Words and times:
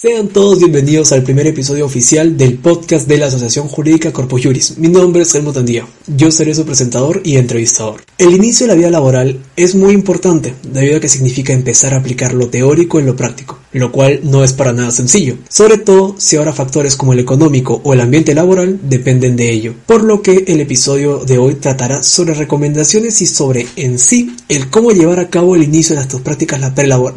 Sean 0.00 0.28
todos 0.28 0.60
bienvenidos 0.60 1.12
al 1.12 1.24
primer 1.24 1.46
episodio 1.46 1.84
oficial 1.84 2.38
del 2.38 2.56
podcast 2.56 3.06
de 3.06 3.18
la 3.18 3.26
Asociación 3.26 3.68
Jurídica 3.68 4.14
Corpus 4.14 4.42
Juris. 4.42 4.78
Mi 4.78 4.88
nombre 4.88 5.24
es 5.24 5.34
Helmut 5.34 5.58
Andía. 5.58 5.86
Yo 6.16 6.32
seré 6.32 6.54
su 6.54 6.64
presentador 6.64 7.20
y 7.24 7.36
entrevistador. 7.36 8.02
El 8.18 8.34
inicio 8.34 8.66
de 8.66 8.72
la 8.72 8.76
vida 8.76 8.90
laboral 8.90 9.38
es 9.54 9.76
muy 9.76 9.94
importante, 9.94 10.54
debido 10.64 10.96
a 10.96 11.00
que 11.00 11.08
significa 11.08 11.52
empezar 11.52 11.94
a 11.94 11.98
aplicar 11.98 12.34
lo 12.34 12.48
teórico 12.48 12.98
en 12.98 13.06
lo 13.06 13.14
práctico, 13.14 13.60
lo 13.72 13.92
cual 13.92 14.18
no 14.24 14.42
es 14.42 14.52
para 14.52 14.72
nada 14.72 14.90
sencillo, 14.90 15.36
sobre 15.48 15.78
todo 15.78 16.16
si 16.18 16.36
ahora 16.36 16.52
factores 16.52 16.96
como 16.96 17.12
el 17.12 17.20
económico 17.20 17.80
o 17.84 17.94
el 17.94 18.00
ambiente 18.00 18.34
laboral 18.34 18.80
dependen 18.82 19.36
de 19.36 19.52
ello. 19.52 19.74
Por 19.86 20.02
lo 20.02 20.20
que 20.20 20.44
el 20.48 20.60
episodio 20.60 21.18
de 21.18 21.38
hoy 21.38 21.54
tratará 21.54 22.02
sobre 22.02 22.34
recomendaciones 22.34 23.22
y 23.22 23.26
sobre 23.26 23.68
en 23.76 24.00
sí 24.00 24.34
el 24.48 24.68
cómo 24.68 24.90
llevar 24.90 25.20
a 25.20 25.30
cabo 25.30 25.54
el 25.54 25.62
inicio 25.62 25.94
de 25.94 26.02
estas 26.02 26.22
prácticas 26.22 26.60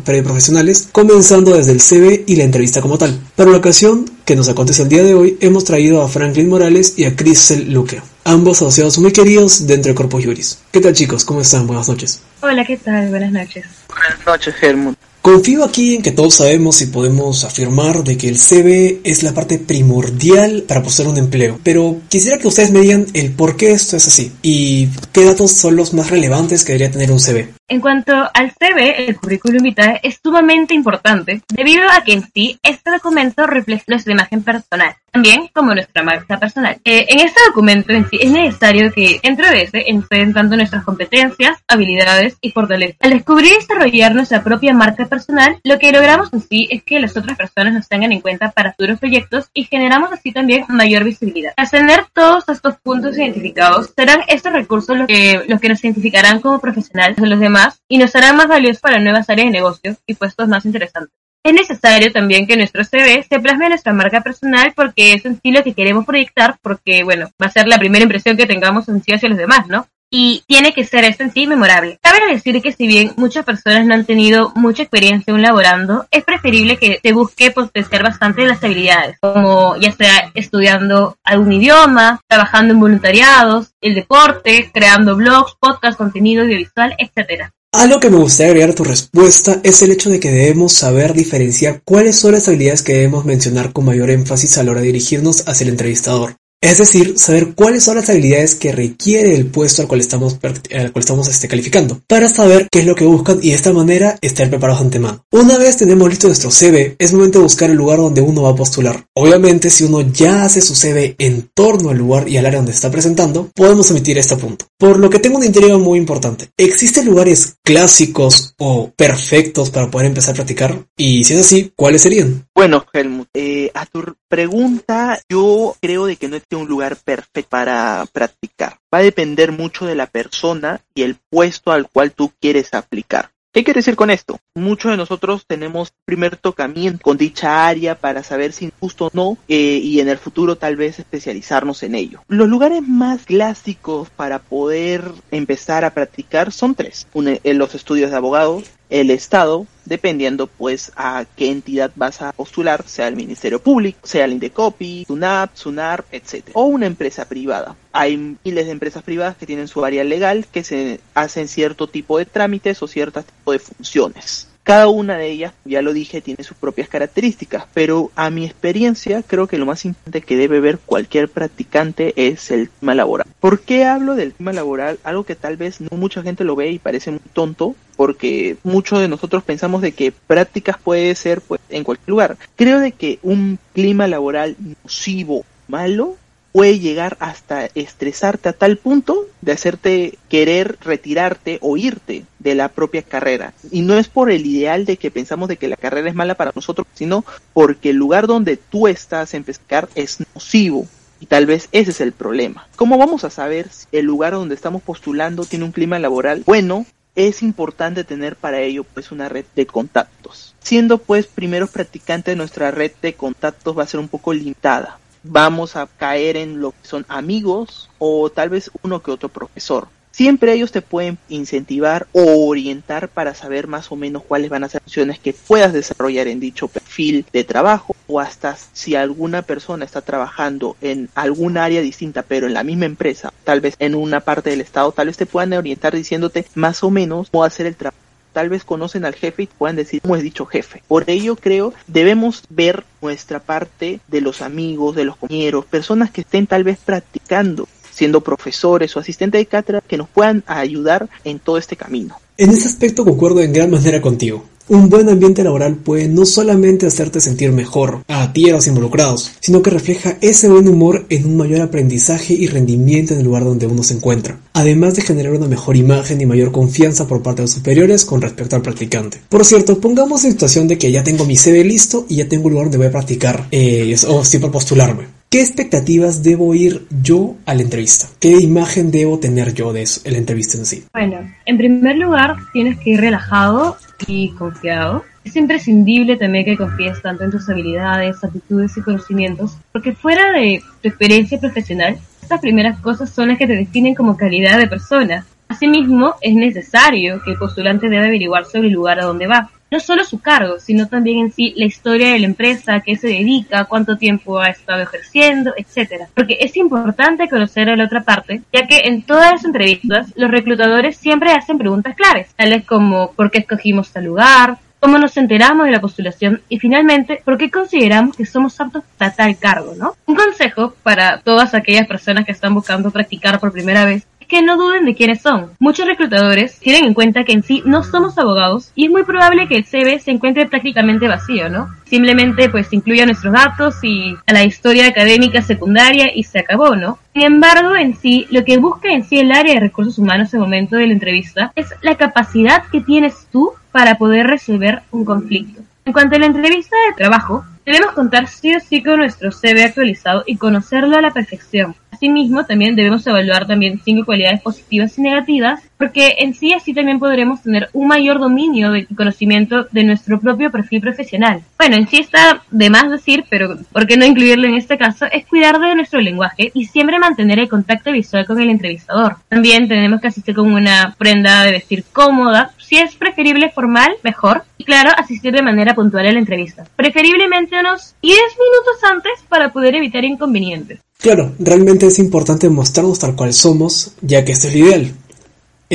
preprofesionales, 0.04 0.90
comenzando 0.92 1.56
desde 1.56 1.72
el 1.72 1.82
CV 1.82 2.26
y 2.28 2.36
la 2.36 2.44
entrevista 2.44 2.82
como 2.82 3.00
tal. 3.00 3.20
Para 3.36 3.50
la 3.50 3.58
ocasión 3.58 4.06
que 4.26 4.36
nos 4.36 4.50
acontece 4.50 4.84
el 4.84 4.90
día 4.90 5.04
de 5.04 5.14
hoy, 5.14 5.38
hemos 5.42 5.64
traído 5.64 6.02
a 6.02 6.08
Franklin 6.08 6.50
Morales 6.50 6.94
y 6.98 7.06
a 7.06 7.16
Crystal 7.16 7.72
Luque, 7.72 8.02
ambos 8.24 8.58
asociados 8.58 8.98
muy 9.00 9.12
queridos 9.12 9.68
dentro 9.68 9.90
de 9.92 9.96
Corpus 9.96 10.26
Juris. 10.26 10.60
¿Qué 10.72 10.80
tal 10.80 10.94
chicos? 10.94 11.26
¿Cómo 11.26 11.42
están? 11.42 11.68
Buenas 11.68 11.90
noches. 11.90 12.22
Hola, 12.42 12.66
¿qué 12.66 12.78
tal? 12.78 13.10
Buenas 13.10 13.32
noches. 13.32 13.66
Buenas 13.90 14.26
noches, 14.26 14.56
Helmut. 14.62 14.98
Confío 15.24 15.64
aquí 15.64 15.96
en 15.96 16.02
que 16.02 16.12
todos 16.12 16.36
sabemos 16.36 16.82
y 16.82 16.88
podemos 16.88 17.46
afirmar 17.46 18.04
de 18.04 18.18
que 18.18 18.28
el 18.28 18.38
CV 18.38 19.00
es 19.06 19.24
la 19.24 19.34
parte 19.34 19.58
primordial 19.58 20.66
para 20.68 20.84
poseer 20.84 21.08
un 21.08 21.18
empleo, 21.18 21.62
pero 21.64 22.02
quisiera 22.10 22.38
que 22.38 22.50
ustedes 22.50 22.72
me 22.72 22.82
digan 22.82 23.06
el 23.14 23.32
por 23.32 23.56
qué 23.56 23.72
esto 23.72 23.96
es 23.96 24.06
así 24.06 24.34
y 24.42 24.90
qué 25.14 25.24
datos 25.24 25.54
son 25.54 25.78
los 25.78 25.94
más 25.94 26.10
relevantes 26.10 26.66
que 26.66 26.74
debería 26.74 26.92
tener 26.92 27.10
un 27.10 27.22
CV. 27.22 27.54
En 27.74 27.82
cuanto 27.82 28.14
al 28.36 28.52
CV, 28.52 29.08
el 29.08 29.18
currículum 29.18 29.64
vitae 29.64 30.00
es 30.04 30.20
sumamente 30.22 30.76
importante 30.76 31.42
debido 31.52 31.90
a 31.90 32.04
que 32.04 32.14
en 32.14 32.22
sí 32.32 32.60
este 32.62 32.92
documento 32.92 33.48
refleja 33.48 33.86
nuestra 33.88 34.14
imagen 34.14 34.44
personal, 34.44 34.96
también 35.12 35.50
como 35.52 35.74
nuestra 35.74 36.04
marca 36.04 36.40
personal. 36.40 36.78
Eh, 36.86 37.08
en 37.10 37.22
este 37.22 37.40
documento 37.48 37.92
en 37.92 38.08
sí 38.08 38.20
es 38.22 38.30
necesario 38.30 38.94
que 38.94 39.20
dentro 39.24 39.50
de 39.50 39.64
ese 39.64 39.86
estén 39.88 40.34
tanto 40.34 40.56
nuestras 40.56 40.84
competencias, 40.84 41.64
habilidades 41.68 42.38
y 42.42 42.52
fortalezas. 42.52 42.98
Al 43.00 43.10
descubrir 43.10 43.54
y 43.54 43.56
desarrollar 43.56 44.14
nuestra 44.14 44.44
propia 44.44 44.76
marca 44.76 45.08
personal, 45.08 45.60
lo 45.64 45.80
que 45.80 45.92
logramos 45.92 46.32
en 46.32 46.42
sí 46.42 46.68
es 46.70 46.84
que 46.84 47.00
las 47.00 47.18
otras 47.18 47.36
personas 47.36 47.74
nos 47.74 47.88
tengan 47.88 48.12
en 48.12 48.22
cuenta 48.22 48.52
para 48.52 48.74
futuros 48.74 49.00
proyectos 49.00 49.50
y 49.52 49.64
generamos 49.64 50.12
así 50.12 50.32
también 50.32 50.66
mayor 50.68 51.06
visibilidad. 51.06 51.54
Al 51.58 51.72
tener 51.72 52.06
todos 52.14 52.48
estos 52.50 52.76
puntos 52.84 53.18
identificados, 53.18 53.92
serán 53.96 54.20
estos 54.28 54.54
recursos 54.54 54.96
los 54.96 55.08
que, 55.08 55.44
los 55.48 55.60
que 55.60 55.70
nos 55.70 55.84
identificarán 55.84 56.40
como 56.40 56.60
profesionales 56.60 57.18
de 57.18 57.26
los 57.26 57.40
demás 57.40 57.63
y 57.88 57.98
nos 57.98 58.16
hará 58.16 58.34
más 58.34 58.48
valiosos 58.48 58.82
para 58.82 59.00
nuevas 59.00 59.30
áreas 59.30 59.48
de 59.48 59.52
negocio 59.52 59.96
y 60.06 60.16
puestos 60.16 60.48
más 60.48 60.66
interesantes. 60.66 61.14
Es 61.44 61.54
necesario 61.54 62.12
también 62.14 62.48
que 62.48 62.56
nuestro 62.56 62.84
CV 62.86 63.24
se 63.24 63.40
plasme 63.40 63.66
en 63.66 63.72
nuestra 63.72 63.92
marca 63.92 64.22
personal 64.22 64.72
porque 64.76 65.14
es 65.14 65.26
en 65.26 65.42
sí 65.42 65.52
lo 65.52 65.62
que 65.62 65.74
queremos 65.74 66.06
proyectar 66.06 66.58
porque, 66.62 67.04
bueno, 67.04 67.30
va 67.42 67.48
a 67.48 67.52
ser 67.52 67.68
la 67.68 67.78
primera 67.78 68.04
impresión 68.04 68.38
que 68.38 68.46
tengamos 68.46 68.88
en 68.88 69.04
sí 69.04 69.12
hacia 69.12 69.28
los 69.28 69.38
demás, 69.38 69.68
¿no? 69.68 69.88
Y 70.16 70.44
tiene 70.48 70.74
que 70.74 70.86
ser 70.86 71.06
esto 71.06 71.24
en 71.24 71.34
sí 71.34 71.48
memorable. 71.48 71.98
Cabe 72.00 72.20
decir 72.32 72.62
que 72.62 72.72
si 72.72 72.86
bien 72.86 73.14
muchas 73.18 73.44
personas 73.44 73.84
no 73.88 73.96
han 73.96 74.06
tenido 74.06 74.52
mucha 74.56 74.84
experiencia 74.84 75.34
aún 75.34 75.42
laborando, 75.42 76.06
es 76.12 76.24
preferible 76.24 76.78
que 76.78 77.00
se 77.02 77.14
busque 77.14 77.50
potenciar 77.50 78.04
bastante 78.04 78.46
las 78.46 78.64
habilidades, 78.64 79.18
como 79.20 79.76
ya 79.78 79.92
sea 79.92 80.32
estudiando 80.36 81.18
algún 81.24 81.54
idioma, 81.54 82.22
trabajando 82.28 82.76
en 82.76 82.80
voluntariados, 82.80 83.72
el 83.82 83.96
deporte, 83.96 84.70
creando 84.72 85.16
blogs, 85.16 85.56
podcasts, 85.60 85.98
contenido 85.98 86.44
audiovisual, 86.44 86.96
etc. 87.00 87.46
Algo 87.72 88.00
que 88.00 88.12
me 88.12 88.18
gustaría 88.18 88.52
agregar 88.52 88.76
tu 88.76 88.84
respuesta 88.84 89.62
es 89.64 89.82
el 89.82 89.92
hecho 89.92 90.12
de 90.12 90.20
que 90.20 90.30
debemos 90.30 90.74
saber 90.74 91.14
diferenciar 91.14 91.82
cuáles 91.84 92.20
son 92.20 92.34
las 92.34 92.48
habilidades 92.48 92.84
que 92.84 92.94
debemos 92.94 93.26
mencionar 93.26 93.74
con 93.74 93.86
mayor 93.86 94.12
énfasis 94.12 94.60
a 94.60 94.64
la 94.64 94.72
hora 94.72 94.82
de 94.82 94.88
dirigirnos 94.88 95.48
hacia 95.48 95.64
el 95.64 95.72
entrevistador. 95.72 96.36
Es 96.64 96.78
decir, 96.78 97.16
saber 97.18 97.56
cuáles 97.56 97.84
son 97.84 97.98
las 97.98 98.10
habilidades 98.10 98.56
que 98.56 98.72
requiere 98.72 99.36
el 99.36 99.48
puesto 99.48 99.82
al 99.82 99.90
cual 99.90 100.00
estamos, 100.00 100.40
al 100.42 100.94
cual 100.94 101.02
estamos 101.02 101.28
este, 101.28 101.50
calificando, 101.50 102.00
para 102.08 102.30
saber 102.30 102.70
qué 102.72 102.80
es 102.80 102.86
lo 102.86 102.96
que 102.96 103.04
buscan 103.04 103.40
y 103.42 103.50
de 103.50 103.56
esta 103.56 103.74
manera 103.74 104.18
estar 104.22 104.50
preparados 104.50 104.82
antemano. 104.82 105.26
Una 105.30 105.58
vez 105.58 105.76
tenemos 105.76 106.08
listo 106.08 106.28
nuestro 106.28 106.52
CV, 106.52 106.96
es 106.98 107.12
momento 107.12 107.40
de 107.40 107.44
buscar 107.44 107.70
el 107.70 107.76
lugar 107.76 107.98
donde 108.00 108.22
uno 108.22 108.44
va 108.44 108.52
a 108.52 108.56
postular. 108.56 109.06
Obviamente, 109.14 109.70
si 109.70 109.84
uno 109.84 110.00
ya 110.00 110.46
hace 110.46 110.62
su 110.62 110.74
CV 110.74 111.16
en 111.20 111.50
torno 111.54 111.90
al 111.90 111.98
lugar 111.98 112.30
y 112.30 112.38
al 112.38 112.46
área 112.46 112.60
donde 112.60 112.72
está 112.72 112.90
presentando, 112.90 113.52
podemos 113.54 113.92
emitir 113.92 114.18
este 114.18 114.38
punto. 114.38 114.66
Por 114.84 115.00
lo 115.00 115.10
que 115.10 115.20
tengo 115.20 115.38
una 115.38 115.46
intriga 115.46 115.78
muy 115.78 115.98
importante. 115.98 116.50
¿Existen 116.58 117.06
lugares 117.06 117.56
clásicos 117.64 118.54
o 118.58 118.92
perfectos 118.92 119.70
para 119.70 119.90
poder 119.90 120.08
empezar 120.08 120.34
a 120.34 120.36
practicar? 120.36 120.78
Y 120.98 121.24
si 121.24 121.36
es 121.36 121.40
así, 121.40 121.72
¿cuáles 121.74 122.02
serían? 122.02 122.50
Bueno, 122.54 122.86
Helmut, 122.92 123.30
eh, 123.34 123.72
a 123.74 123.86
tu 123.86 124.04
pregunta, 124.28 125.22
yo 125.30 125.74
creo 125.80 126.06
de 126.06 126.18
que 126.18 126.28
no 126.28 126.38
un 126.58 126.68
lugar 126.68 126.98
perfecto 126.98 127.50
para 127.50 128.06
practicar. 128.12 128.80
Va 128.94 128.98
a 128.98 129.04
depender 129.04 129.54
mucho 129.54 129.86
de 129.86 129.96
la 129.96 130.08
persona 130.08 130.82
y 130.94 131.04
el 131.04 131.16
puesto 131.30 131.72
al 131.72 131.90
cual 131.90 132.12
tú 132.12 132.34
quieres 132.42 132.74
aplicar. 132.74 133.32
¿Qué 133.54 133.64
quiere 133.64 133.82
decir 133.82 133.96
con 133.96 134.10
esto? 134.10 134.40
Muchos 134.56 134.90
de 134.90 134.98
nosotros 134.98 135.46
tenemos 135.46 135.94
primer 136.06 136.38
tocamiento 136.38 137.04
con 137.04 137.18
dicha 137.18 137.68
área 137.68 137.94
para 137.94 138.24
saber 138.24 138.52
si 138.52 138.72
justo 138.80 139.06
o 139.06 139.10
no 139.14 139.38
eh, 139.48 139.80
y 139.80 140.00
en 140.00 140.10
el 140.10 140.18
futuro 140.18 140.56
tal 140.56 140.76
vez 140.76 140.98
especializarnos 140.98 141.84
en 141.84 141.94
ello. 141.94 142.24
Los 142.28 142.50
lugares 142.50 142.82
más 142.82 143.26
clásicos 143.26 144.10
para 144.10 144.40
poder 144.40 145.04
empezar 145.30 145.86
a 145.86 145.94
practicar 145.94 146.52
son 146.52 146.74
tres. 146.74 147.06
en 147.14 147.40
eh, 147.44 147.54
los 147.54 147.76
estudios 147.76 148.10
de 148.10 148.18
abogados, 148.18 148.64
el 148.90 149.10
Estado, 149.10 149.66
dependiendo 149.86 150.48
pues 150.48 150.92
a 150.96 151.26
qué 151.36 151.50
entidad 151.50 151.92
vas 151.96 152.22
a 152.22 152.32
postular, 152.32 152.88
sea 152.88 153.08
el 153.08 153.16
Ministerio 153.16 153.62
Público, 153.62 154.00
sea 154.04 154.26
el 154.26 154.34
Indecopi, 154.34 155.06
SUNAP, 155.08 155.56
SUNAR, 155.56 156.06
etc. 156.12 156.50
O 156.54 156.66
una 156.66 156.86
empresa 156.86 157.26
privada. 157.26 157.76
Hay 157.92 158.38
miles 158.44 158.66
de 158.66 158.72
empresas 158.72 159.04
privadas 159.04 159.38
que 159.38 159.46
tienen 159.46 159.68
su 159.68 159.84
área 159.84 160.04
legal, 160.04 160.46
que 160.52 160.64
se 160.64 161.00
hacen 161.14 161.48
cierto 161.48 161.88
tipo 161.88 162.18
de 162.18 162.26
trámites 162.26 162.82
o 162.82 162.88
cierto 162.88 163.24
tipo 163.24 163.52
de 163.52 163.60
funciones. 163.60 164.48
Cada 164.64 164.88
una 164.88 165.18
de 165.18 165.30
ellas, 165.30 165.54
ya 165.66 165.82
lo 165.82 165.92
dije, 165.92 166.22
tiene 166.22 166.46
sus 166.46 166.56
propias 166.56 166.88
características, 166.88 167.66
pero 167.74 168.12
a 168.16 168.30
mi 168.30 168.46
experiencia 168.46 169.22
creo 169.22 169.46
que 169.46 169.58
lo 169.58 169.66
más 169.66 169.84
importante 169.84 170.22
que 170.22 170.38
debe 170.38 170.62
ver 170.62 170.80
cualquier 170.80 171.28
practicante 171.28 172.14
es 172.16 172.50
el 172.50 172.70
tema 172.70 172.96
laboral. 172.96 173.28
¿Por 173.42 173.60
qué 173.60 173.84
hablo 173.84 174.16
del 174.16 174.34
tema 174.34 174.54
laboral? 174.54 175.00
Algo 175.04 175.26
que 175.26 175.36
tal 175.36 175.58
vez 175.58 175.82
no 175.82 175.98
mucha 175.98 176.24
gente 176.24 176.46
lo 176.46 176.56
ve 176.56 176.72
y 176.72 176.80
parece 176.80 177.12
muy 177.12 177.20
tonto, 177.34 177.76
porque 177.98 178.56
muchos 178.64 179.02
de 179.02 179.10
nosotros 179.10 179.44
pensamos 179.44 179.82
de 179.82 179.92
que 179.92 180.14
prácticas 180.14 180.78
puede 180.78 181.14
ser 181.16 181.42
pues, 181.42 181.60
en 181.70 181.84
cualquier 181.84 182.10
lugar. 182.10 182.38
Creo 182.56 182.80
de 182.80 182.94
que 182.94 183.20
un 183.22 183.60
clima 183.74 184.08
laboral 184.08 184.56
nocivo, 184.82 185.44
malo, 185.68 186.16
puede 186.54 186.80
llegar 186.80 187.18
hasta 187.20 187.66
estresarte 187.74 188.48
a 188.48 188.54
tal 188.54 188.78
punto 188.78 189.26
de 189.42 189.52
hacerte 189.52 190.20
querer 190.30 190.78
retirarte 190.82 191.58
o 191.62 191.76
irte 191.76 192.26
de 192.40 192.56
la 192.56 192.70
propia 192.70 193.02
carrera. 193.02 193.54
Y 193.72 193.82
no 193.82 193.98
es 193.98 194.08
por 194.08 194.32
el 194.32 194.46
ideal 194.46 194.86
de 194.86 194.98
que 194.98 195.12
pensamos 195.12 195.50
de 195.50 195.58
que 195.58 195.68
la 195.68 195.76
carrera 195.76 196.08
es 196.08 196.16
mala 196.16 196.36
para 196.36 196.54
nosotros, 196.56 196.88
sino 196.94 197.26
porque 197.54 197.90
el 197.90 197.98
lugar 197.98 198.28
donde 198.28 198.56
tú 198.56 198.88
estás 198.88 199.34
en 199.34 199.44
pescar 199.44 199.90
es 199.96 200.20
nocivo. 200.34 200.88
Y 201.20 201.26
tal 201.26 201.48
vez 201.48 201.70
ese 201.72 201.92
es 201.92 202.02
el 202.02 202.12
problema. 202.12 202.68
¿Cómo 202.76 202.98
vamos 202.98 203.24
a 203.24 203.30
saber 203.32 203.70
si 203.70 203.88
el 203.92 204.06
lugar 204.06 204.34
donde 204.34 204.56
estamos 204.56 204.84
postulando 204.84 205.46
tiene 205.46 205.66
un 205.66 205.72
clima 205.72 205.98
laboral 205.98 206.44
bueno? 206.46 206.86
Es 207.16 207.42
importante 207.42 208.04
tener 208.04 208.36
para 208.36 208.62
ello 208.62 208.84
pues 208.84 209.12
una 209.12 209.28
red 209.28 209.46
de 209.56 209.66
contactos. 209.66 210.54
Siendo 210.60 211.00
pues 211.00 211.26
primeros 211.26 211.72
practicantes 211.72 212.38
nuestra 212.38 212.70
red 212.72 212.92
de 213.02 213.14
contactos 213.14 213.78
va 213.78 213.84
a 213.84 213.88
ser 213.88 214.00
un 214.00 214.08
poco 214.08 214.34
limitada 214.34 215.00
vamos 215.24 215.76
a 215.76 215.88
caer 215.88 216.38
en 216.38 216.62
lo 216.62 216.72
que 216.72 216.88
son 216.88 217.06
amigos 217.08 217.90
o 217.98 218.30
tal 218.30 218.50
vez 218.50 218.70
uno 218.84 219.02
que 219.02 219.12
otro 219.12 219.30
profesor. 219.30 219.88
Siempre 220.12 220.54
ellos 220.54 220.72
te 220.72 220.84
pueden 220.84 221.18
incentivar 221.28 222.06
o 222.12 222.48
orientar 222.48 223.10
para 223.10 223.34
saber 223.34 223.66
más 223.66 223.92
o 223.92 223.96
menos 223.96 224.22
cuáles 224.22 224.52
van 224.52 224.64
a 224.64 224.70
ser 224.70 224.84
acciones 224.86 225.18
que 225.18 225.34
puedas 225.34 225.74
desarrollar 225.74 226.28
en 226.28 226.40
dicho 226.40 226.68
perfil 226.68 227.26
de 227.34 227.44
trabajo 227.44 227.96
o 228.06 228.20
hasta 228.20 228.56
si 228.74 228.96
alguna 228.96 229.42
persona 229.42 229.86
está 229.86 230.02
trabajando 230.02 230.78
en 230.82 231.10
algún 231.16 231.58
área 231.58 231.82
distinta 231.82 232.22
pero 232.22 232.46
en 232.46 232.54
la 232.54 232.64
misma 232.64 232.86
empresa, 232.86 233.34
tal 233.44 233.60
vez 233.60 233.76
en 233.80 233.96
una 233.96 234.20
parte 234.20 234.52
del 234.52 234.62
estado, 234.62 234.92
tal 234.92 235.08
vez 235.08 235.18
te 235.18 235.26
puedan 235.26 235.54
orientar 235.54 235.96
diciéndote 235.96 236.46
más 236.54 236.84
o 236.84 236.92
menos 236.92 237.30
cómo 237.32 237.44
hacer 237.44 237.66
el 237.66 237.76
trabajo 237.76 238.03
tal 238.34 238.50
vez 238.50 238.64
conocen 238.64 239.06
al 239.06 239.16
jefe 239.16 239.44
y 239.44 239.48
puedan 239.48 239.76
decir, 239.76 240.02
como 240.02 240.16
es 240.16 240.24
dicho 240.24 240.46
jefe. 240.46 240.84
Por 240.88 241.10
ello 241.10 241.36
creo 241.36 241.74
debemos 241.88 242.44
ver 242.50 242.84
nuestra 243.02 243.40
parte 243.40 244.00
de 244.08 244.22
los 244.22 244.42
amigos, 244.42 244.96
de 244.96 245.06
los 245.06 245.16
compañeros, 245.16 245.66
personas 245.66 246.12
que 246.12 246.22
estén 246.22 246.48
tal 246.48 246.64
vez 246.64 246.80
practicando 246.84 247.68
siendo 247.94 248.22
profesores 248.22 248.96
o 248.96 249.00
asistentes 249.00 249.40
de 249.40 249.46
cátedra 249.46 249.82
que 249.82 249.98
nos 249.98 250.10
puedan 250.10 250.44
ayudar 250.48 251.10
en 251.24 251.40
todo 251.40 251.58
este 251.58 251.76
camino. 251.76 252.16
En 252.38 252.50
ese 252.50 252.68
aspecto 252.68 253.06
concuerdo 253.06 253.42
en 253.42 253.54
gran 253.54 253.70
manera 253.70 254.02
contigo. 254.02 254.44
Un 254.70 254.88
buen 254.88 255.10
ambiente 255.10 255.44
laboral 255.44 255.76
puede 255.76 256.08
no 256.08 256.26
solamente 256.26 256.88
hacerte 256.88 257.20
sentir 257.20 257.52
mejor 257.52 258.06
a 258.08 258.32
ti 258.32 258.46
y 258.46 258.50
a 258.50 258.54
los 258.54 258.68
involucrados, 258.68 259.34
sino 259.42 259.62
que 259.62 259.70
refleja 259.70 260.18
ese 260.22 260.48
buen 260.48 260.70
humor 260.70 261.06
en 261.10 261.26
un 261.26 261.36
mayor 261.36 261.60
aprendizaje 261.60 262.34
y 262.34 262.48
rendimiento 262.48 263.14
en 263.14 263.20
el 263.20 263.26
lugar 263.26 263.44
donde 263.44 263.68
uno 263.68 263.84
se 263.84 263.96
encuentra, 263.96 264.40
además 264.54 264.96
de 264.96 265.02
generar 265.02 265.34
una 265.34 265.48
mejor 265.48 265.76
imagen 265.76 266.22
y 266.22 266.26
mayor 266.26 266.54
confianza 266.54 267.08
por 267.08 267.22
parte 267.22 267.42
de 267.42 267.48
los 267.48 267.56
superiores 267.56 268.06
con 268.06 268.22
respecto 268.22 268.56
al 268.56 268.62
practicante. 268.62 269.20
Por 269.28 269.44
cierto, 269.44 269.82
pongamos 269.82 270.24
en 270.24 270.32
situación 270.32 270.70
de 270.70 270.78
que 270.78 270.94
ya 270.94 271.04
tengo 271.04 271.26
mi 271.26 271.36
CV 271.36 271.66
listo 271.66 272.06
y 272.08 272.16
ya 272.16 272.30
tengo 272.30 272.46
un 272.46 272.54
lugar 272.54 272.68
donde 272.68 272.78
voy 272.78 272.88
a 272.88 272.92
practicar 272.92 273.48
eh, 273.52 273.94
o 274.08 274.22
estoy 274.22 274.40
para 274.40 274.54
postularme. 274.54 275.23
¿Qué 275.34 275.42
expectativas 275.42 276.22
debo 276.22 276.54
ir 276.54 276.86
yo 277.02 277.38
a 277.48 277.56
la 277.56 277.64
entrevista? 277.64 278.06
¿Qué 278.20 278.38
imagen 278.40 278.92
debo 278.92 279.18
tener 279.18 279.56
yo 279.56 279.74
de 279.74 279.82
eso, 279.82 280.00
la 280.06 280.20
entrevista 280.20 280.60
en 280.60 280.66
sí? 280.68 280.84
Bueno, 280.94 281.28
en 281.48 281.58
primer 281.58 281.98
lugar 281.98 282.36
tienes 282.54 282.78
que 282.78 282.92
ir 282.92 283.02
relajado 283.02 283.76
y 284.06 284.30
confiado. 284.34 285.04
Es 285.24 285.36
imprescindible 285.36 286.18
también 286.18 286.46
que 286.46 286.56
confíes 286.56 287.02
tanto 287.02 287.24
en 287.24 287.32
tus 287.32 287.50
habilidades, 287.50 288.24
actitudes 288.24 288.78
y 288.78 288.82
conocimientos, 288.82 289.58
porque 289.72 289.94
fuera 289.94 290.32
de 290.34 290.62
tu 290.84 290.90
experiencia 290.90 291.40
profesional, 291.40 291.98
estas 292.22 292.40
primeras 292.40 292.80
cosas 292.80 293.10
son 293.10 293.30
las 293.30 293.40
que 293.40 293.48
te 293.48 293.56
definen 293.56 293.96
como 293.96 294.16
calidad 294.16 294.60
de 294.60 294.68
persona. 294.68 295.26
Asimismo, 295.54 296.16
es 296.20 296.34
necesario 296.34 297.22
que 297.24 297.30
el 297.30 297.38
postulante 297.38 297.88
debe 297.88 298.08
averiguar 298.08 298.46
sobre 298.46 298.70
el 298.70 298.74
lugar 298.74 299.00
a 299.00 299.06
donde 299.06 299.28
va 299.28 299.52
no 299.70 299.80
solo 299.80 300.04
su 300.04 300.20
cargo, 300.20 300.60
sino 300.60 300.88
también 300.88 301.20
en 301.20 301.32
sí 301.32 301.54
la 301.56 301.66
historia 301.66 302.12
de 302.12 302.20
la 302.20 302.26
empresa, 302.26 302.82
qué 302.82 302.96
se 302.96 303.08
dedica, 303.08 303.66
cuánto 303.66 303.98
tiempo 303.98 304.40
ha 304.40 304.50
estado 304.50 304.82
ejerciendo, 304.82 305.54
etcétera. 305.56 306.08
Porque 306.16 306.38
es 306.42 306.58
importante 306.58 307.30
conocer 307.30 307.70
a 307.70 307.76
la 307.76 307.86
otra 307.86 308.02
parte, 308.02 308.42
ya 308.52 308.66
que 308.66 308.88
en 308.88 309.04
todas 309.04 309.32
las 309.32 309.46
entrevistas 309.46 310.12
los 310.16 310.32
reclutadores 310.32 310.98
siempre 310.98 311.34
hacen 311.34 311.60
preguntas 311.60 311.96
claves, 311.96 312.34
tales 312.36 312.66
como 312.66 313.12
por 313.14 313.30
qué 313.30 313.40
escogimos 313.40 313.92
tal 313.92 314.06
lugar, 314.06 314.58
cómo 314.84 314.98
nos 314.98 315.16
enteramos 315.16 315.66
de 315.66 315.72
la 315.72 315.80
postulación 315.80 316.42
y 316.50 316.60
finalmente 316.60 317.22
por 317.24 317.38
qué 317.38 317.50
consideramos 317.50 318.18
que 318.18 318.26
somos 318.26 318.60
aptos 318.60 318.84
para 318.98 319.14
tal 319.14 319.38
cargo, 319.38 319.76
¿no? 319.78 319.96
Un 320.06 320.16
consejo 320.16 320.76
para 320.84 321.22
todas 321.22 321.54
aquellas 321.54 321.88
personas 321.88 322.26
que 322.26 322.34
están 322.34 322.54
buscando 322.54 322.92
practicar 322.92 323.40
por 323.40 323.54
primera 323.54 323.86
vez 323.86 324.06
que 324.34 324.42
no 324.42 324.58
duden 324.58 324.86
de 324.86 324.96
quiénes 324.96 325.22
son. 325.22 325.52
Muchos 325.60 325.86
reclutadores 325.86 326.58
tienen 326.58 326.86
en 326.86 326.96
cuenta 326.96 327.24
que 327.24 327.34
en 327.34 327.44
sí 327.44 327.62
no 327.68 327.84
somos 327.84 328.18
abogados 328.18 328.72
y 328.74 328.86
es 328.86 328.92
muy 328.92 329.04
probable 329.04 329.48
que 329.48 329.58
el 329.58 329.64
CV 329.64 330.00
se 330.00 330.10
encuentre 330.10 330.48
prácticamente 330.48 331.08
vacío, 331.08 331.50
¿no? 331.50 331.68
Simplemente 331.86 332.50
pues 332.50 332.74
incluya 332.74 333.06
nuestros 333.06 333.32
datos 333.32 333.76
y 333.84 334.18
a 334.26 334.34
la 334.34 334.44
historia 334.44 334.88
académica 334.88 335.44
secundaria 335.44 336.10
y 336.16 336.24
se 336.24 336.40
acabó, 336.40 336.76
¿no? 336.76 336.98
Sin 337.14 337.22
embargo, 337.22 337.76
en 337.76 337.96
sí, 337.96 338.26
lo 338.32 338.44
que 338.44 338.58
busca 338.58 338.92
en 338.92 339.04
sí 339.04 339.20
el 339.20 339.32
área 339.32 339.54
de 339.54 339.60
recursos 339.60 340.00
humanos 340.00 340.34
en 340.34 340.40
el 340.40 340.46
momento 340.46 340.78
de 340.78 340.88
la 340.88 340.94
entrevista 340.94 341.52
es 341.56 341.68
la 341.84 341.94
capacidad 341.94 342.64
que 342.72 342.82
tienes 342.82 343.28
tú 343.32 343.52
para 343.72 344.00
poder 344.00 344.26
resolver 344.26 344.82
un 344.90 345.06
conflicto. 345.06 345.62
En 345.86 345.94
cuanto 345.94 346.16
a 346.16 346.20
la 346.20 346.26
entrevista 346.26 346.76
de 346.88 346.96
trabajo, 346.96 347.46
debemos 347.66 347.94
contar 347.94 348.28
sí 348.28 348.56
o 348.56 348.60
sí 348.60 348.84
con 348.84 348.98
nuestro 348.98 349.32
CV 349.32 349.64
actualizado 349.64 350.24
y 350.26 350.38
conocerlo 350.38 350.98
a 350.98 351.02
la 351.02 351.12
perfección. 351.12 351.76
Asimismo, 351.92 352.46
también 352.46 352.76
debemos 352.76 353.06
evaluar 353.08 353.48
también 353.48 353.80
cinco 353.84 354.06
cualidades 354.06 354.42
positivas 354.42 354.98
y 354.98 355.02
negativas, 355.02 355.62
porque 355.84 356.16
en 356.20 356.34
sí 356.34 356.54
así 356.54 356.74
también 356.74 356.98
podremos 356.98 357.42
tener 357.42 357.70
un 357.74 357.90
mayor 357.90 358.18
dominio 358.18 358.72
de 358.72 358.88
conocimiento 358.96 359.68
de 359.70 359.84
nuestro 359.84 360.18
propio 360.18 360.50
perfil 360.50 360.80
profesional. 360.80 361.44
Bueno, 361.58 361.76
en 361.76 361.90
sí 361.90 361.98
está 361.98 362.42
de 362.50 362.70
más 362.70 362.90
decir, 362.90 363.26
pero 363.30 363.58
¿por 363.74 363.86
qué 363.86 363.98
no 363.98 364.06
incluirlo 364.06 364.48
en 364.48 364.56
este 364.56 364.78
caso? 364.78 365.08
Es 365.12 365.26
cuidar 365.26 365.60
de 365.60 365.76
nuestro 365.76 366.00
lenguaje 366.00 366.52
y 366.54 366.68
siempre 366.68 367.00
mantener 367.00 367.38
el 367.38 367.50
contacto 367.50 367.92
visual 367.92 368.26
con 368.26 368.40
el 368.40 368.50
entrevistador. 368.50 369.18
También 369.28 369.68
tenemos 369.68 370.00
que 370.00 370.08
asistir 370.08 370.34
con 370.34 370.54
una 370.54 370.96
prenda 370.98 371.44
de 371.44 371.52
vestir 371.52 371.84
cómoda, 371.92 372.54
si 372.58 372.78
es 372.78 372.96
preferible 372.96 373.52
formal, 373.52 373.92
mejor. 374.04 374.46
Y 374.58 374.64
claro, 374.64 374.92
asistir 374.98 375.34
de 375.34 375.42
manera 375.42 375.76
puntual 375.76 376.08
a 376.08 376.14
la 376.14 376.20
entrevista. 376.20 376.64
Preferiblemente 376.78 377.60
unos 377.60 377.94
10 378.02 378.16
minutos 378.16 378.90
antes 378.90 379.12
para 379.28 379.52
poder 379.52 379.76
evitar 379.76 380.06
inconvenientes. 380.06 380.80
Claro, 381.04 381.34
realmente 381.38 381.88
es 381.88 382.00
importante 382.00 382.48
mostrarnos 382.48 383.00
tal 383.00 383.14
cual 383.14 383.34
somos, 383.34 383.92
ya 384.02 384.24
que 384.24 384.32
esto 384.32 384.48
es 384.48 384.56
lo 384.56 384.66
ideal. 384.66 384.94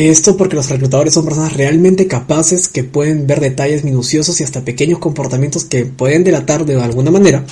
Esto 0.07 0.37
porque 0.37 0.55
los 0.55 0.71
reclutadores 0.71 1.13
son 1.13 1.25
personas 1.25 1.55
realmente 1.55 2.07
capaces 2.07 2.69
que 2.69 2.85
pueden 2.85 3.27
ver 3.27 3.41
detalles 3.41 3.83
minuciosos 3.83 4.41
y 4.41 4.45
hasta 4.45 4.65
pequeños 4.65 5.01
comportamientos 5.01 5.65
que 5.65 5.87
pueden 5.87 6.23
delatar 6.23 6.65
de 6.65 6.81
alguna 6.81 7.11
manera 7.11 7.45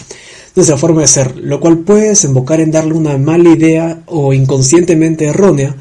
nuestra 0.54 0.76
forma 0.76 1.00
de 1.00 1.08
ser, 1.08 1.36
lo 1.38 1.58
cual 1.58 1.78
puede 1.78 2.10
desembocar 2.10 2.60
en 2.60 2.70
darle 2.70 2.94
una 2.94 3.18
mala 3.18 3.50
idea 3.50 4.04
o 4.06 4.32
inconscientemente 4.32 5.24
errónea, 5.24 5.74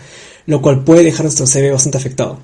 lo 0.48 0.60
cual 0.64 0.84
puede 0.84 1.04
dejar 1.04 1.26
nuestro 1.26 1.46
CV 1.46 1.70
bastante 1.70 2.00
afectado. 2.00 2.40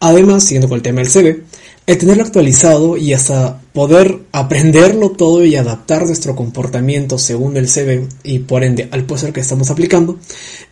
Además, 0.00 0.42
siguiendo 0.42 0.68
con 0.68 0.74
el 0.74 0.82
tema 0.82 1.02
del 1.02 1.10
CV, 1.10 1.44
el 1.86 1.96
tenerlo 1.98 2.24
actualizado 2.24 2.96
y 2.96 3.12
hasta 3.12 3.59
poder 3.72 4.18
aprenderlo 4.32 5.10
todo 5.10 5.44
y 5.44 5.56
adaptar 5.56 6.06
nuestro 6.06 6.34
comportamiento 6.34 7.18
según 7.18 7.56
el 7.56 7.68
CV 7.68 8.08
y 8.22 8.40
por 8.40 8.64
ende 8.64 8.88
al 8.90 9.04
puesto 9.04 9.32
que 9.32 9.40
estamos 9.40 9.70
aplicando 9.70 10.18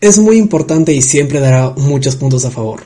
es 0.01 0.19
muy 0.19 0.37
importante 0.37 0.93
y 0.93 1.03
siempre 1.03 1.41
dará 1.41 1.71
muchos 1.71 2.17
puntos 2.17 2.45
a 2.45 2.51
favor. 2.51 2.83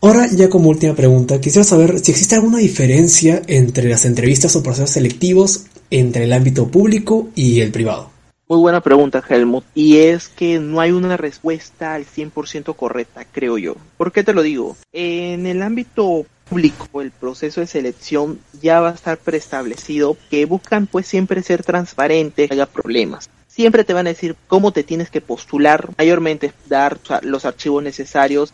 Ahora 0.00 0.28
ya 0.30 0.48
como 0.48 0.68
última 0.70 0.94
pregunta, 0.94 1.40
quisiera 1.40 1.64
saber 1.64 1.98
si 1.98 2.12
existe 2.12 2.36
alguna 2.36 2.58
diferencia 2.58 3.42
entre 3.48 3.88
las 3.88 4.04
entrevistas 4.04 4.54
o 4.54 4.62
procesos 4.62 4.90
selectivos 4.90 5.64
entre 5.90 6.24
el 6.24 6.32
ámbito 6.32 6.68
público 6.68 7.28
y 7.34 7.60
el 7.60 7.72
privado. 7.72 8.10
Muy 8.48 8.60
buena 8.60 8.80
pregunta, 8.80 9.22
Helmut. 9.28 9.64
Y 9.74 9.98
es 9.98 10.28
que 10.28 10.58
no 10.58 10.80
hay 10.80 10.90
una 10.90 11.18
respuesta 11.18 11.94
al 11.94 12.06
100% 12.06 12.74
correcta, 12.76 13.26
creo 13.30 13.58
yo. 13.58 13.76
¿Por 13.98 14.10
qué 14.10 14.24
te 14.24 14.32
lo 14.32 14.42
digo? 14.42 14.76
En 14.90 15.46
el 15.46 15.62
ámbito 15.62 16.24
público 16.48 17.02
el 17.02 17.10
proceso 17.10 17.60
de 17.60 17.66
selección 17.66 18.40
ya 18.60 18.80
va 18.80 18.90
a 18.90 18.94
estar 18.94 19.18
preestablecido 19.18 20.16
que 20.30 20.44
buscan 20.46 20.86
pues 20.86 21.06
siempre 21.06 21.42
ser 21.42 21.62
transparentes, 21.62 22.50
haya 22.50 22.66
problemas. 22.66 23.28
Siempre 23.46 23.84
te 23.84 23.92
van 23.92 24.06
a 24.06 24.10
decir 24.10 24.36
cómo 24.46 24.72
te 24.72 24.84
tienes 24.84 25.10
que 25.10 25.20
postular, 25.20 25.90
mayormente 25.98 26.52
dar 26.66 26.98
los 27.22 27.44
archivos 27.44 27.82
necesarios 27.82 28.52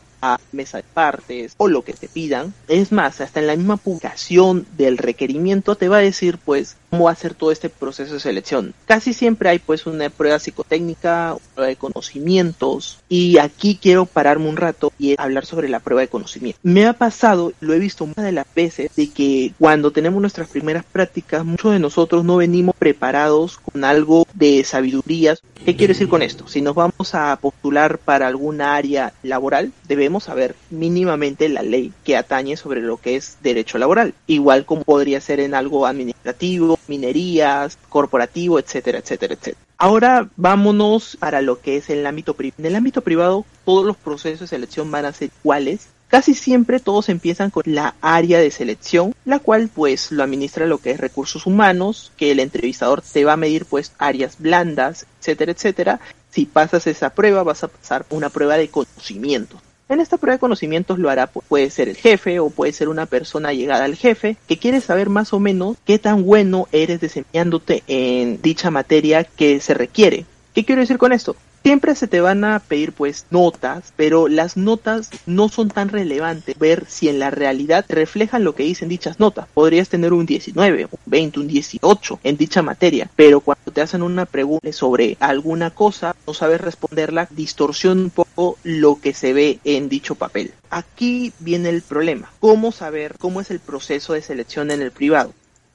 mesa 0.52 0.78
de 0.78 0.84
partes 0.84 1.54
o 1.56 1.68
lo 1.68 1.82
que 1.82 1.92
te 1.92 2.08
pidan. 2.08 2.54
Es 2.68 2.92
más, 2.92 3.20
hasta 3.20 3.40
en 3.40 3.46
la 3.46 3.56
misma 3.56 3.76
publicación 3.76 4.66
del 4.76 4.98
requerimiento 4.98 5.76
te 5.76 5.88
va 5.88 5.98
a 5.98 6.00
decir 6.00 6.38
pues 6.38 6.76
cómo 6.90 7.04
va 7.04 7.10
a 7.10 7.16
ser 7.16 7.34
todo 7.34 7.50
este 7.50 7.68
proceso 7.68 8.14
de 8.14 8.20
selección. 8.20 8.74
Casi 8.86 9.12
siempre 9.12 9.48
hay 9.48 9.58
pues 9.58 9.86
una 9.86 10.10
prueba 10.10 10.38
psicotécnica, 10.38 11.36
prueba 11.54 11.68
de 11.68 11.76
conocimientos 11.76 12.98
y 13.08 13.38
aquí 13.38 13.78
quiero 13.80 14.06
pararme 14.06 14.48
un 14.48 14.56
rato 14.56 14.92
y 14.98 15.14
hablar 15.18 15.44
sobre 15.44 15.68
la 15.68 15.80
prueba 15.80 16.02
de 16.02 16.08
conocimiento. 16.08 16.58
Me 16.62 16.86
ha 16.86 16.92
pasado, 16.92 17.52
lo 17.60 17.74
he 17.74 17.78
visto 17.78 18.06
muchas 18.06 18.24
de 18.24 18.32
las 18.32 18.46
veces, 18.54 18.90
de 18.94 19.10
que 19.10 19.52
cuando 19.58 19.90
tenemos 19.90 20.20
nuestras 20.20 20.48
primeras 20.48 20.84
prácticas, 20.84 21.44
muchos 21.44 21.72
de 21.72 21.78
nosotros 21.78 22.24
no 22.24 22.36
venimos 22.36 22.74
preparados 22.78 23.58
con 23.58 23.84
algo 23.84 24.26
de 24.34 24.64
sabiduría. 24.64 25.36
¿Qué 25.64 25.76
quiero 25.76 25.92
decir 25.92 26.10
con 26.10 26.20
esto? 26.20 26.46
Si 26.46 26.60
nos 26.60 26.74
vamos 26.74 27.14
a 27.14 27.34
postular 27.40 27.96
para 27.96 28.26
alguna 28.26 28.76
área 28.76 29.14
laboral, 29.22 29.72
debemos 29.88 30.24
saber 30.24 30.54
mínimamente 30.68 31.48
la 31.48 31.62
ley 31.62 31.90
que 32.04 32.18
atañe 32.18 32.58
sobre 32.58 32.82
lo 32.82 32.98
que 32.98 33.16
es 33.16 33.38
derecho 33.42 33.78
laboral, 33.78 34.12
igual 34.26 34.66
como 34.66 34.84
podría 34.84 35.22
ser 35.22 35.40
en 35.40 35.54
algo 35.54 35.86
administrativo, 35.86 36.78
minerías, 36.86 37.78
corporativo, 37.88 38.58
etcétera, 38.58 38.98
etcétera, 38.98 39.32
etcétera. 39.32 39.64
Ahora 39.78 40.28
vámonos 40.36 41.16
para 41.18 41.40
lo 41.40 41.58
que 41.58 41.78
es 41.78 41.88
el 41.88 42.06
ámbito 42.06 42.34
privado. 42.34 42.56
En 42.58 42.66
el 42.66 42.76
ámbito 42.76 43.00
privado 43.00 43.46
todos 43.64 43.86
los 43.86 43.96
procesos 43.96 44.40
de 44.40 44.46
selección 44.48 44.90
van 44.90 45.06
a 45.06 45.14
ser 45.14 45.30
iguales. 45.40 45.88
Casi 46.14 46.34
siempre 46.34 46.78
todos 46.78 47.08
empiezan 47.08 47.50
con 47.50 47.64
la 47.66 47.96
área 48.00 48.38
de 48.38 48.52
selección, 48.52 49.16
la 49.24 49.40
cual 49.40 49.68
pues 49.68 50.12
lo 50.12 50.22
administra 50.22 50.64
lo 50.64 50.78
que 50.78 50.92
es 50.92 51.00
recursos 51.00 51.44
humanos, 51.44 52.12
que 52.16 52.30
el 52.30 52.38
entrevistador 52.38 53.02
te 53.02 53.24
va 53.24 53.32
a 53.32 53.36
medir 53.36 53.64
pues 53.64 53.90
áreas 53.98 54.38
blandas, 54.38 55.08
etcétera, 55.18 55.50
etcétera. 55.50 56.00
Si 56.30 56.46
pasas 56.46 56.86
esa 56.86 57.10
prueba 57.10 57.42
vas 57.42 57.64
a 57.64 57.66
pasar 57.66 58.06
una 58.10 58.30
prueba 58.30 58.56
de 58.56 58.68
conocimiento. 58.68 59.60
En 59.88 59.98
esta 59.98 60.16
prueba 60.16 60.36
de 60.36 60.38
conocimientos 60.38 61.00
lo 61.00 61.10
hará, 61.10 61.26
puede 61.26 61.68
ser 61.70 61.88
el 61.88 61.96
jefe 61.96 62.38
o 62.38 62.48
puede 62.48 62.70
ser 62.70 62.88
una 62.88 63.06
persona 63.06 63.52
llegada 63.52 63.84
al 63.84 63.96
jefe 63.96 64.36
que 64.46 64.56
quiere 64.56 64.80
saber 64.80 65.08
más 65.08 65.32
o 65.32 65.40
menos 65.40 65.78
qué 65.84 65.98
tan 65.98 66.22
bueno 66.22 66.68
eres 66.70 67.00
desempeñándote 67.00 67.82
en 67.88 68.40
dicha 68.40 68.70
materia 68.70 69.24
que 69.24 69.58
se 69.58 69.74
requiere. 69.74 70.26
¿Qué 70.54 70.64
quiero 70.64 70.80
decir 70.80 70.96
con 70.98 71.12
esto? 71.12 71.34
Siempre 71.64 71.94
se 71.94 72.08
te 72.08 72.20
van 72.20 72.44
a 72.44 72.58
pedir 72.58 72.92
pues 72.92 73.24
notas, 73.30 73.94
pero 73.96 74.28
las 74.28 74.58
notas 74.58 75.08
no 75.24 75.48
son 75.48 75.70
tan 75.70 75.88
relevantes. 75.88 76.58
Ver 76.58 76.84
si 76.86 77.08
en 77.08 77.18
la 77.18 77.30
realidad 77.30 77.86
reflejan 77.88 78.44
lo 78.44 78.54
que 78.54 78.64
dicen 78.64 78.90
dichas 78.90 79.18
notas. 79.18 79.46
Podrías 79.54 79.88
tener 79.88 80.12
un 80.12 80.26
19, 80.26 80.84
un 80.84 80.98
20, 81.06 81.40
un 81.40 81.48
18 81.48 82.20
en 82.22 82.36
dicha 82.36 82.60
materia, 82.60 83.10
pero 83.16 83.40
cuando 83.40 83.72
te 83.72 83.80
hacen 83.80 84.02
una 84.02 84.26
pregunta 84.26 84.70
sobre 84.74 85.16
alguna 85.20 85.70
cosa, 85.70 86.14
no 86.26 86.34
sabes 86.34 86.60
responderla, 86.60 87.28
distorsiona 87.30 88.02
un 88.02 88.10
poco 88.10 88.58
lo 88.62 89.00
que 89.00 89.14
se 89.14 89.32
ve 89.32 89.58
en 89.64 89.88
dicho 89.88 90.16
papel. 90.16 90.52
Aquí 90.68 91.32
viene 91.38 91.70
el 91.70 91.80
problema. 91.80 92.30
¿Cómo 92.40 92.72
saber 92.72 93.14
cómo 93.18 93.40
es 93.40 93.50
el 93.50 93.60
proceso 93.60 94.12
de 94.12 94.20
selección 94.20 94.70
en 94.70 94.82
el 94.82 94.90
privado? 94.90 95.32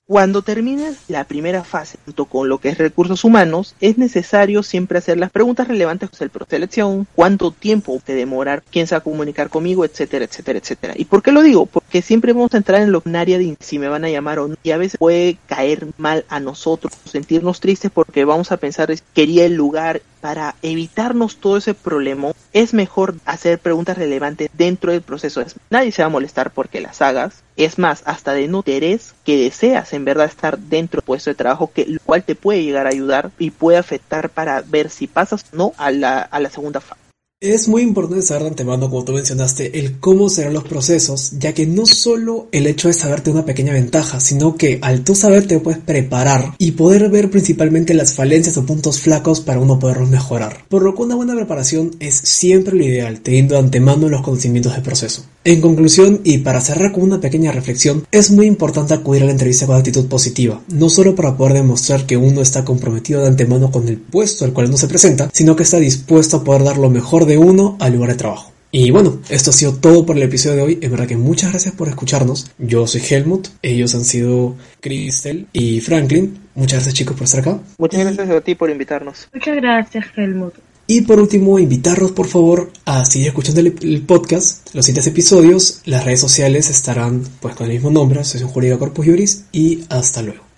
Cuando 0.10 0.42
termines 0.42 0.98
la 1.08 1.26
primera 1.26 1.64
fase, 1.64 2.00
junto 2.04 2.26
con 2.26 2.50
lo 2.50 2.58
que 2.58 2.70
es 2.70 2.80
recursos 2.80 3.24
humanos, 3.24 3.76
es 3.80 4.00
necesario 4.00 4.64
siempre 4.64 4.98
hacer 4.98 5.20
las 5.20 5.30
preguntas 5.30 5.68
relevantes 5.68 6.10
sobre 6.12 6.26
el 6.26 6.30
proceso 6.32 6.50
selección, 6.50 7.08
cuánto 7.14 7.52
tiempo 7.52 8.02
te 8.04 8.16
demorar, 8.16 8.64
quién 8.72 8.88
se 8.88 8.96
va 8.96 9.00
a 9.02 9.04
comunicar 9.04 9.50
conmigo, 9.50 9.86
etcétera, 9.86 10.26
etcétera, 10.26 10.58
etcétera. 10.58 10.94
¿Y 10.98 11.06
por 11.06 11.22
qué 11.22 11.32
lo 11.32 11.44
digo? 11.44 11.68
Que 11.90 12.02
siempre 12.02 12.34
vamos 12.34 12.54
a 12.54 12.58
entrar 12.58 12.82
en 12.82 12.92
lo 12.92 13.04
área 13.20 13.38
de 13.38 13.58
si 13.60 13.80
me 13.80 13.88
van 13.88 14.06
a 14.06 14.10
llamar 14.10 14.40
o 14.40 14.48
no. 14.48 14.56
Y 14.64 14.72
a 14.72 14.78
veces 14.78 14.98
puede 14.98 15.38
caer 15.48 15.88
mal 15.98 16.26
a 16.30 16.40
nosotros, 16.40 16.94
sentirnos 17.06 17.60
tristes 17.60 17.92
porque 17.92 18.26
vamos 18.26 18.52
a 18.52 18.58
pensar, 18.58 18.94
quería 19.14 19.46
el 19.46 19.56
lugar. 19.56 20.02
Para 20.22 20.56
evitarnos 20.62 21.38
todo 21.38 21.56
ese 21.56 21.74
problema, 21.74 22.34
es 22.52 22.74
mejor 22.74 23.16
hacer 23.24 23.58
preguntas 23.58 23.98
relevantes 23.98 24.50
dentro 24.52 24.92
del 24.92 25.02
proceso. 25.02 25.42
Nadie 25.70 25.94
se 25.94 26.02
va 26.02 26.08
a 26.08 26.10
molestar 26.10 26.52
porque 26.52 26.82
las 26.82 27.02
hagas. 27.02 27.42
Es 27.56 27.80
más, 27.80 28.04
hasta 28.06 28.34
de 28.34 28.50
no 28.50 28.58
interés 28.58 29.14
que 29.24 29.38
deseas 29.38 29.94
en 29.94 30.04
verdad 30.04 30.26
estar 30.26 30.60
dentro 30.60 31.00
del 31.00 31.06
puesto 31.06 31.30
de 31.30 31.36
trabajo, 31.36 31.72
que 31.74 31.84
el 31.84 32.02
cual 32.02 32.24
te 32.24 32.36
puede 32.36 32.66
llegar 32.66 32.86
a 32.86 32.90
ayudar 32.90 33.32
y 33.40 33.52
puede 33.52 33.78
afectar 33.78 34.30
para 34.30 34.62
ver 34.62 34.90
si 34.90 35.08
pasas 35.08 35.46
o 35.54 35.56
no 35.56 35.72
a 35.78 35.90
la, 35.90 36.20
a 36.20 36.40
la 36.42 36.50
segunda 36.50 36.82
fase. 36.82 37.09
Es 37.42 37.70
muy 37.70 37.84
importante 37.84 38.22
saber 38.22 38.44
de 38.44 38.50
antemano, 38.50 38.90
como 38.90 39.06
tú 39.06 39.14
mencionaste, 39.14 39.80
el 39.80 39.98
cómo 40.02 40.28
serán 40.28 40.54
los 40.54 40.66
procesos, 40.66 41.32
ya 41.40 41.54
que 41.54 41.66
no 41.66 41.86
solo 41.86 42.50
el 42.52 42.68
hecho 42.68 42.90
de 42.90 42.94
saberte 42.94 43.32
una 43.32 43.46
pequeña 43.46 43.72
ventaja, 43.72 44.20
sino 44.20 44.58
que 44.58 44.78
al 44.82 45.06
tú 45.06 45.16
saber 45.16 45.48
te 45.48 45.58
puedes 45.62 45.80
preparar 45.80 46.56
y 46.58 46.72
poder 46.72 47.10
ver 47.10 47.32
principalmente 47.32 47.94
las 47.94 48.14
falencias 48.14 48.58
o 48.58 48.66
puntos 48.66 49.00
flacos 49.00 49.40
para 49.40 49.62
uno 49.62 49.80
poderlos 49.80 50.10
mejorar. 50.10 50.66
Por 50.68 50.84
lo 50.84 50.94
que 50.94 51.04
una 51.04 51.16
buena 51.16 51.34
preparación 51.34 51.96
es 52.02 52.16
siempre 52.16 52.76
lo 52.76 52.84
ideal, 52.84 53.22
teniendo 53.22 53.56
de 53.56 53.62
antemano 53.62 54.10
los 54.10 54.22
conocimientos 54.22 54.74
del 54.74 54.84
proceso. 54.84 55.24
En 55.50 55.62
conclusión, 55.62 56.22
y 56.24 56.38
para 56.38 56.62
cerrar 56.62 56.92
con 56.92 57.02
una 57.02 57.20
pequeña 57.20 57.52
reflexión, 57.52 58.06
es 58.12 58.30
muy 58.30 58.46
importante 58.46 58.94
acudir 58.94 59.24
a 59.24 59.26
la 59.26 59.32
entrevista 59.32 59.66
con 59.66 59.78
actitud 59.78 60.08
positiva, 60.08 60.62
no 60.68 60.90
solo 60.90 61.16
para 61.16 61.36
poder 61.36 61.54
demostrar 61.54 62.06
que 62.06 62.18
uno 62.18 62.42
está 62.42 62.64
comprometido 62.64 63.22
de 63.22 63.30
antemano 63.30 63.72
con 63.72 63.88
el 63.88 63.98
puesto 63.98 64.46
al 64.46 64.54
cual 64.54 64.68
uno 64.68 64.78
se 64.78 64.88
presenta, 64.88 65.28
sino 65.34 65.56
que 65.56 65.64
está 65.64 65.80
dispuesto 65.80 66.38
a 66.38 66.44
poder 66.44 66.66
dar 66.66 66.78
lo 66.78 66.92
mejor 66.92 67.26
de 67.26 67.40
uno 67.40 67.78
al 67.80 67.94
lugar 67.94 68.12
de 68.12 68.18
trabajo. 68.18 68.52
Y 68.72 68.92
bueno, 68.92 69.22
esto 69.30 69.50
ha 69.50 69.54
sido 69.54 69.74
todo 69.74 70.06
por 70.06 70.18
el 70.18 70.22
episodio 70.22 70.58
de 70.58 70.62
hoy. 70.62 70.80
En 70.84 70.92
verdad 70.92 71.08
que 71.08 71.18
muchas 71.18 71.50
gracias 71.50 71.74
por 71.74 71.88
escucharnos. 71.88 72.52
Yo 72.60 72.86
soy 72.86 73.02
Helmut, 73.10 73.48
ellos 73.64 73.96
han 73.96 74.06
sido 74.06 74.56
Crystal 74.82 75.48
y 75.52 75.82
Franklin. 75.82 76.38
Muchas 76.54 76.74
gracias 76.74 76.94
chicos 76.94 77.16
por 77.16 77.24
estar 77.24 77.40
acá. 77.40 77.60
Muchas 77.80 78.02
gracias 78.02 78.30
a 78.30 78.42
ti 78.42 78.54
por 78.54 78.70
invitarnos. 78.70 79.28
Muchas 79.34 79.56
gracias 79.56 80.06
Helmut. 80.16 80.54
Y 80.92 81.02
por 81.02 81.20
último, 81.20 81.60
invitarlos 81.60 82.14
por 82.14 82.26
favor 82.26 82.72
a 82.86 83.06
seguir 83.06 83.28
escuchando 83.28 83.62
el, 83.62 84.02
podcast, 84.08 84.74
los 84.74 84.84
siguientes 84.84 85.06
episodios. 85.06 85.82
Las 85.86 86.04
redes 86.04 86.20
sociales 86.20 86.68
estarán 86.68 87.22
pues 87.42 87.54
con 87.54 87.68
el 87.68 87.74
mismo 87.74 87.92
nombre, 87.92 88.22
Asociación 88.22 88.50
Jurídica 88.50 88.80
Corpus 88.80 89.06
Juris. 89.06 89.44
Y 89.52 89.84
hasta 89.90 90.24
luego. 90.24 90.49